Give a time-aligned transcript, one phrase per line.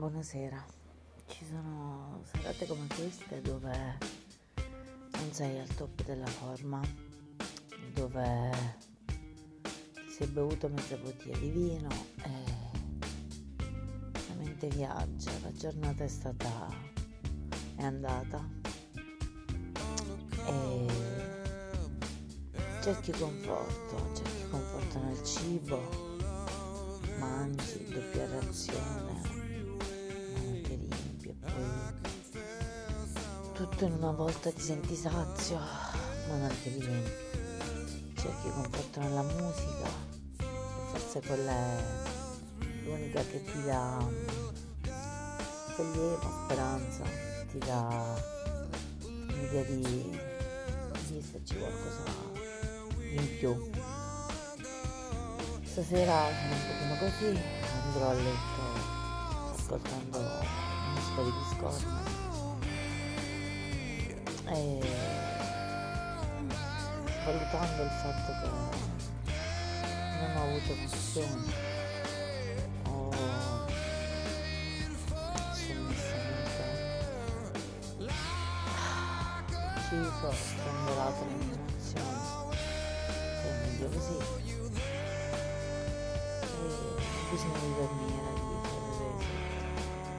[0.00, 0.64] Buonasera.
[1.26, 3.98] Ci sono serate come queste dove
[5.12, 6.80] non sei al top della forma,
[7.92, 8.50] dove
[10.08, 12.30] si è bevuto mezza bottiglia di vino e
[13.58, 16.48] la mente viaggia, la giornata è stata
[17.76, 18.42] è andata.
[20.46, 20.86] E
[22.80, 26.09] cerchi conforto, cerchi conforto nel cibo,
[33.60, 37.10] tutto in una volta ti senti sazio, ma non ti riempi.
[38.14, 39.86] Cerchi conforto nella musica
[40.38, 40.44] e
[40.90, 41.84] forse quella è
[42.84, 43.98] l'unica che ti dà
[45.76, 47.04] sollievo, speranza,
[47.50, 48.14] ti dà
[49.02, 50.18] un'idea di,
[51.06, 52.04] di esserci qualcosa
[53.12, 53.70] in più.
[55.64, 57.42] Stasera sono un pochino così,
[57.84, 60.18] andrò a letto ascoltando
[60.94, 62.39] musica di discordia
[64.52, 64.80] e
[67.24, 68.48] valutando il fatto che
[70.18, 71.52] non ho avuto passione
[72.82, 73.10] o
[75.52, 76.64] sommessamente
[79.76, 82.22] ucciso, strangolato le mie emozioni
[83.40, 84.16] che è meglio così
[86.42, 86.66] e
[87.30, 88.76] bisogna ritornare dietro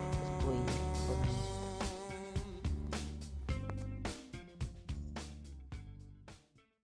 [0.10, 0.91] per poi